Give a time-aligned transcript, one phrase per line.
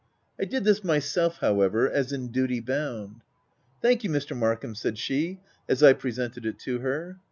[0.39, 3.21] I did this myself, however, as in duty bound.
[3.83, 4.35] "Thank you, Mr.
[4.35, 7.19] Markham," said she, as I presented it to her.